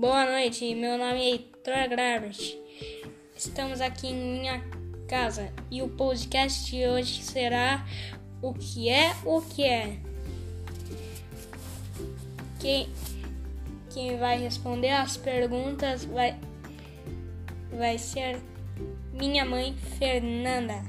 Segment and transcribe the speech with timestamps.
[0.00, 2.56] Boa noite, meu nome é Heitor Gravert.
[3.36, 4.64] Estamos aqui em minha
[5.06, 7.84] casa e o podcast de hoje será
[8.40, 9.98] O que é o que é.
[12.58, 12.88] Quem,
[13.90, 16.34] quem vai responder as perguntas vai,
[17.70, 18.40] vai ser
[19.12, 20.82] minha mãe Fernanda.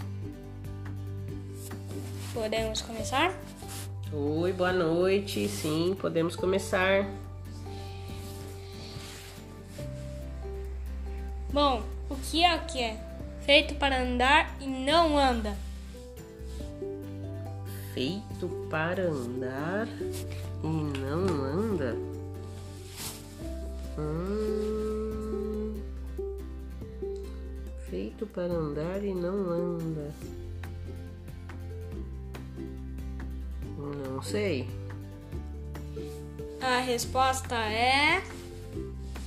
[2.33, 3.37] Podemos começar?
[4.13, 5.49] Oi, boa noite.
[5.49, 7.05] Sim, podemos começar.
[11.53, 12.97] Bom, o que é o que é?
[13.45, 15.57] Feito para andar e não anda.
[17.93, 19.85] Feito para andar
[20.63, 21.97] e não anda?
[23.97, 25.75] Hum...
[27.89, 30.13] Feito para andar e não anda.
[33.77, 34.69] Não sei.
[36.61, 38.23] A resposta é.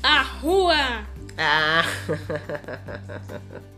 [0.03, 1.14] A rua!
[1.37, 1.85] Ah!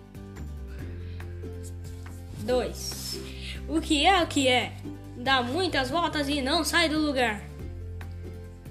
[2.46, 3.20] 2.
[3.68, 4.76] O que é o que é?
[5.16, 7.42] Dá muitas voltas e não sai do lugar.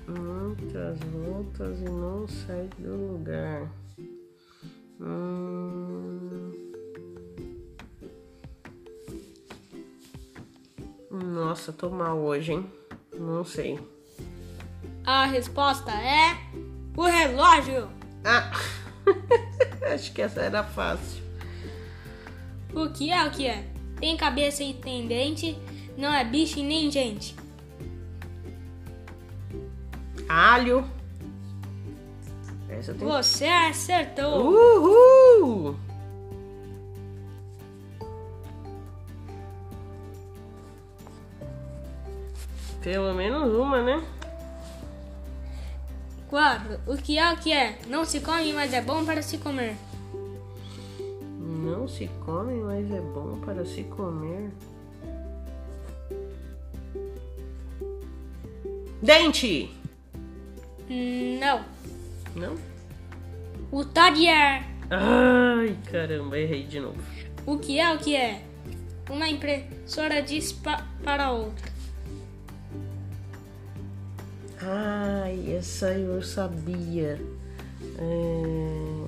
[0.08, 3.70] Muitas voltas e não sai do lugar.
[5.02, 6.52] Hum...
[11.12, 12.72] Nossa, tô mal hoje, hein?
[13.18, 13.80] Não sei.
[15.06, 16.38] A resposta é.
[16.96, 17.90] O relógio!
[18.26, 18.52] Ah!
[19.94, 21.24] Acho que essa era fácil.
[22.74, 23.64] O que é o que é?
[24.00, 25.58] Tem cabeça e tem dente,
[25.96, 27.36] não é bicho e nem gente.
[30.28, 30.84] Alho.
[32.68, 33.08] Essa tem...
[33.08, 34.44] Você acertou!
[34.44, 35.76] Uhul!
[42.82, 44.04] Pelo menos uma, né?
[46.36, 46.82] 4.
[46.86, 47.80] O que é o que é?
[47.88, 49.78] Não se come, mas é bom para se comer.
[51.40, 54.52] Não se come, mas é bom para se comer.
[59.02, 59.72] Dente!
[61.40, 61.64] Não.
[62.36, 62.56] Não?
[63.72, 64.66] O talher.
[64.90, 67.02] Ai, caramba, errei de novo.
[67.46, 68.44] O que é o que é?
[69.10, 71.75] Uma impressora diz pa para outra.
[74.68, 77.22] Ai, essa eu sabia.
[78.00, 79.06] É...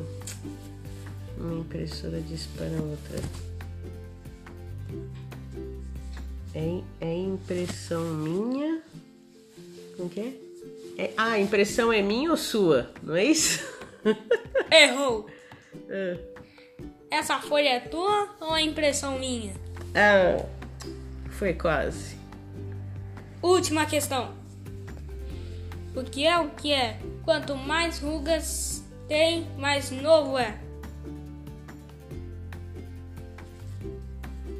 [1.35, 3.17] Uma impressora diz para outra.
[6.53, 8.83] É, é impressão minha?
[9.95, 10.33] Como que é?
[11.03, 11.13] é?
[11.17, 12.91] Ah, a impressão é minha ou sua?
[13.01, 13.65] Não é isso?
[14.71, 15.27] Errou!
[15.89, 16.19] É.
[17.09, 19.55] Essa folha é tua ou é impressão minha?
[19.95, 20.45] Ah,
[21.31, 22.15] foi quase.
[23.41, 24.46] Última questão.
[25.95, 26.99] O que é o que é?
[27.23, 30.57] Quanto mais rugas tem, mais novo é.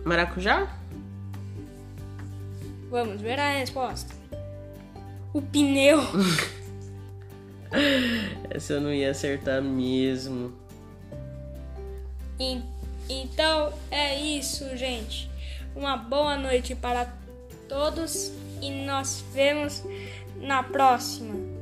[0.03, 0.75] Maracujá?
[2.89, 4.13] Vamos ver a resposta.
[5.33, 5.99] O pneu.
[8.49, 10.53] Essa eu não ia acertar mesmo.
[12.39, 12.61] E-
[13.09, 15.29] então é isso, gente.
[15.75, 17.13] Uma boa noite para
[17.67, 19.83] todos e nós vemos
[20.39, 21.56] na próxima.